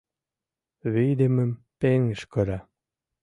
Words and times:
Вийдымым 0.91 1.51
пеҥыж 1.79 2.21
кыра. 2.33 2.59